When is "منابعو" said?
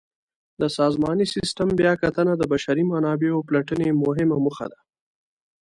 2.91-3.45